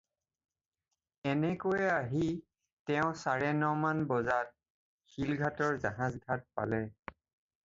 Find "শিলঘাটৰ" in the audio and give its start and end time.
5.13-5.79